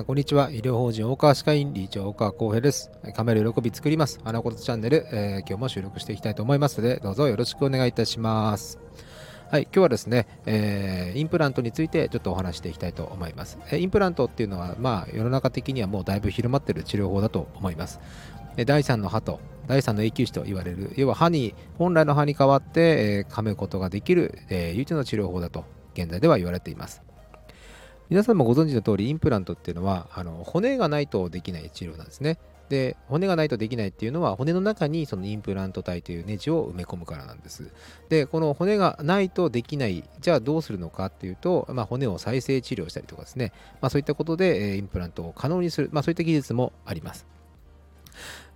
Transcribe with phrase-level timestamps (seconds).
[0.00, 0.50] さん、こんにちは。
[0.50, 2.90] 医療法人大川歯科院理事長、大川浩平です。
[3.14, 4.18] カメラ喜び作ります。
[4.24, 8.78] 花ことチャンネル、えー、今日も収録していきたいと思いますので、どうぞよろしくお願いいたします。
[9.50, 13.58] はい、今日はですね、えー、インプラントについてちょっとお話していきたいと思います。
[13.70, 18.00] えインプラントっていうのは、まあ、世の中的にはもうだいぶ広まってる治療法だと思います。
[18.64, 27.02] 第3の歯と第3の永久歯と言われる、要は歯に、本来の歯に代わって、えー、噛むことができる、えー、唯一の治療法だと現在では言われています。
[28.10, 32.38] 皆さんもご存知の通りインプラントっていうのはあの骨がないとできない治療なんですね。
[32.68, 37.70] で骨がないとできないっていうのは骨の中にそのインプラント体というネジを埋め込むからなんです。
[38.08, 47.26] でこの骨がないとできないじゃあどうするのかっていうと、まあ、骨を再生治療したりとかですね、まあ、そういったことでインプラントを可能にする、まあ、そういった技術もあります。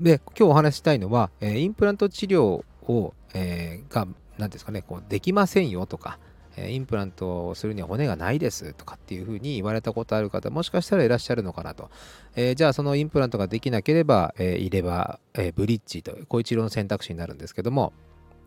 [0.00, 4.08] で今日お話ししたいのはインプラント治療を、えー、が
[4.38, 6.18] 何ですかねこうできませんよとか
[6.58, 11.90] インプラントをするには骨がないですとかっていうふうに言われたことある方もしかしたらいらっしゃるのかなと、
[12.34, 17.92] えー、じゃあそのインプラントができなければ、えー、入れ歯、えー、ブリッジとこういう治療の選択肢になるんですけども、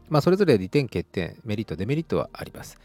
[0.09, 2.79] まあ、それぞれ利点欠点メリットデメリットはあります、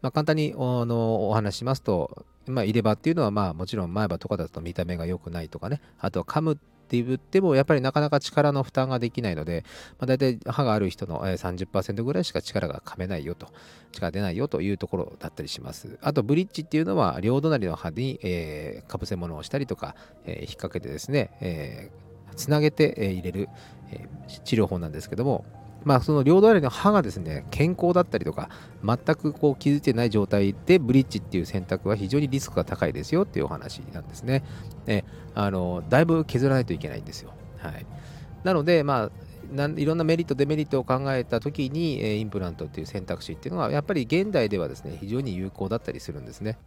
[0.00, 5.80] まあ、簡単におのお話しますと、まあ、入れ歯っていうのはまあもちろん前歯とかだと見た目が良くないとかね。
[5.98, 6.58] あとは噛む
[6.88, 9.64] って言ってもやっぱりなかなか力の負担ができないので、
[9.98, 13.48] まあ、大体歯がある人の30%ぐらいしか力が噛めないよと
[13.92, 19.94] 力出ないよというところだったりしますあとブリッジっていうのは両隣の歯に、えー、かぶせ物をしたりとか、
[20.24, 23.48] えー、引っ掛けてですね、えー、つなげて、入れる、
[23.90, 24.08] え
[24.44, 25.44] 治療法なんですけども
[25.84, 28.50] まあ、その両隣の歯がですね健康だったりとか
[28.84, 34.42] 全くこう気づいてない状態でブリッジっていう選択は非常にリスクが高いですよっていうお話なんですね。
[34.86, 37.32] ねあのだいぶ削らないといけないんですよ。
[37.58, 37.86] はい、
[38.44, 39.10] なので、まあ
[39.76, 46.58] いろんなメリット、デメリットを考えたときに、インプラントっていう選択肢っていうのは、やっぱり現代ではですね、非常に有効だったりするんですね。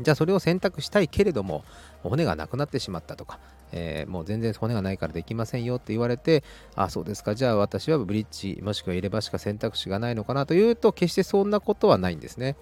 [0.00, 1.64] じゃあそれを選択したいけれども
[2.02, 3.40] 骨がなくなってしまったとか、
[3.72, 6.44] えー、もう全然骨がないからできませんよって言われて
[6.76, 12.56] あそうですかじゃあ私はブリッジもしくは入れ歯しか選択肢がないのかなというと決してそんなことはないんですね。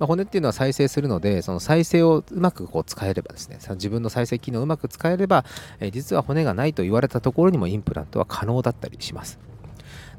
[0.00, 5.44] まあ、骨っていうのは再生するので、その再生をうまくこう使えればですね、自分の再生機能をうまく使えれば、
[5.78, 9.38] え、実は骨がないと言われたところにもインプラントは可能だったりします。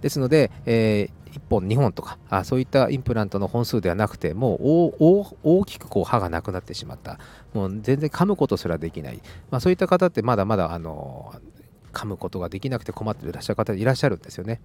[0.02, 4.94] ですので、えー1本2本とかあそういったインプラントの本数ではなくてもう
[5.44, 7.20] 大きくこう歯がなくなってしまった
[7.53, 11.34] もう全然噛むことすらできない、まあ、そういった方ってまだまだあの
[11.94, 14.62] 噛むことができなくて困っていらっしゃる方いらっしゃるんですよね。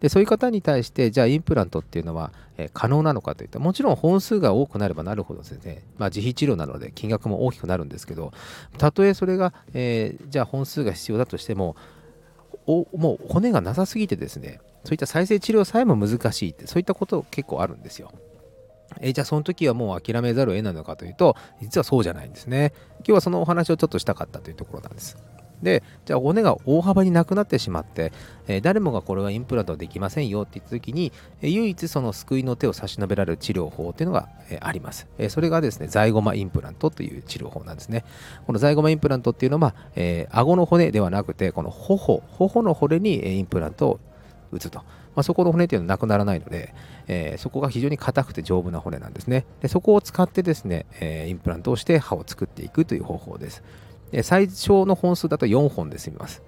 [0.00, 8.32] でそういう方に対してじゃあインプラントっていうのは、え、可能なのかといったもちろん本数が多くなればなるほどですね、まあ、自費治療なので金額も大きくなるんですけど
[8.78, 11.76] たとえそれが、えー、じゃあ本数が必要だとしても
[12.66, 18.12] もう骨がなさすぎてですねそういった再生治療さえも難しいってそういったこと結構あるんですよ。
[19.00, 22.72] えじゃあその時はもう諦めざるを得ないのかというと実はそうじゃないんですね。
[22.98, 25.18] 今日はそのお話をちょっとしたかったというところなんです。
[25.62, 28.12] で、じゃあ骨が大幅になくなってしまって、
[28.46, 38.04] えー、誰もがこれはインプラントできませんよって言った時に、えー、唯一その救いの手を差し伸べられる治療法っていうのが、えー、あります、えそれがですね、ザイゴマインプラントという治療法なんですね。
[38.46, 44.00] このザイゴマインプラントっていうのは、えー、顎の骨ではなくて、この頬、頬の骨にインプラントを
[44.52, 44.82] 打つと。
[45.18, 46.72] まあ、そこの骨っていうのはなくならないので、
[47.08, 49.46] え、そこが非常に硬くて丈夫な骨なんですね。
[49.60, 53.64] でそこを使ってですね、え、インプラントをして歯を作っていくという方法です。
[54.22, 56.42] 最小の本数だと4本で済みます。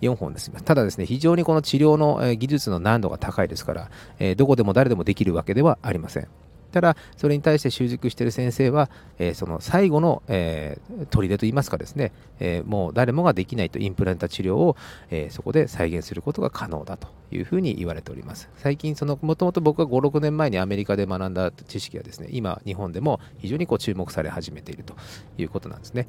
[0.00, 0.64] 4本で済みます。
[0.64, 6.28] ただですね、非常にこの治療の技術の難度が高いですから、えどこでも誰でもできるわけではありません。
[6.72, 14.76] ただ、それに対して習熟している先生は、え、その最後の、えー、砦といいますかですね、え、もう誰もができないとインプラント治療を、
[15.10, 18.50] えそこで再現することが可能だというふうに言われております。
[18.56, 24.94] 最近、その、もともと僕が5、6年前にアメリカで学んだ知識はですね、今、日本でも非常にこう注目され始めていると
[25.38, 26.06] いうことなんですね。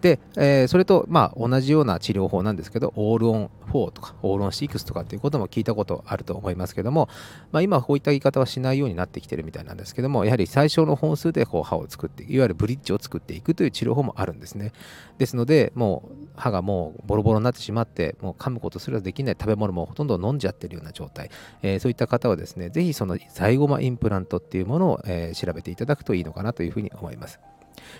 [0.00, 7.08] で、えー、それと、まあ、同じような治療法なんですけど、オールオン4とか、オールオン6とかっていうことも聞いたことあると思いますけども、
[7.52, 14.72] まあ、今こういった言い方はしないようになってきてるみたいなんですけども、やはり最小の本数でこう歯を作って、いわゆるブリッジを作っていくという治療法もあるんですね。
[15.18, 21.30] ですので、もう歯がもうボロボロになってしまって、もう噛むことすらできない食べ物もほとんど飲んじゃってるような状態、
[21.62, 27.40] えー、そういった方はですね、ぜひそのザイゴマインプラントっていうものを、えー、調べていただくといいのかなというふうに思います。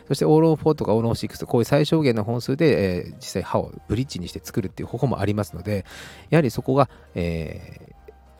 [0.08, 5.84] そしてオーロン4とかオーロン6こういう最小限の本数で、えー、実際歯をブリッジにして作るっていう方法もありますので
[6.30, 7.94] やはりそこが、え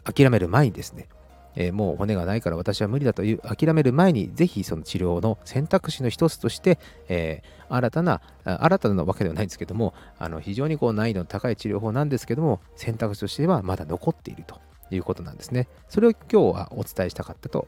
[0.05, 1.09] ー、諦める前にですね
[1.57, 6.79] えー、もう骨がないから私は無理だという諦める前にぜひその治療の選択肢の一つとして、
[7.09, 14.61] えー、新たな新たなわけではないんですけどもあの非常にこう難易度の高い治療法なんですけども選択肢としてはまだ残っていると
[14.91, 15.69] いうことなんですね。
[15.89, 17.67] それを今日はお伝えしたかったと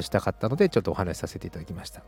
[0.00, 2.02] したかったのでちょっとお話しさせていただきました。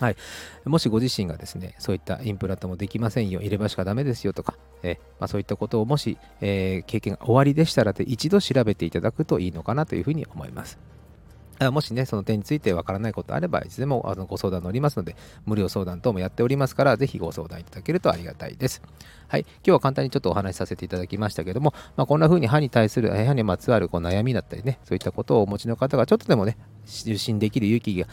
[0.00, 0.16] はい、
[0.64, 10.78] もしご自身がですね、そういったインプラントもできませんよ、入れ歯しかダメですよとか、えまあ、そういったことをもし、えー、経験が終わりでしたらで、一度調べていただくといいのかなというふうに思います。
[11.70, 15.14] もしね、その点についてわからないことあれば、いつでもあのご相談乗りますので、
[15.46, 18.82] 無料相談等もやっておりますから、ぜひご相談いただけるとありがたいです。
[19.28, 19.42] はい。
[19.42, 28.08] 今日は簡単にちょっとお話しさせていただきましたけども、まあ、こんな風に歯に対する、歯にまつわるこう悩みだったりね、そういったことをお持ちの方がちょっとでもね、受診できる勇気が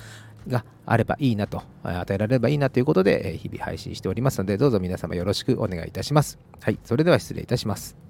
[0.47, 6.39] があればいいなと、与えられればいいなということで、日々配信しておりますので、どうぞ皆様よろしくお願いいたします。
[6.61, 6.79] はい。
[6.83, 8.08] それでは失礼いたします。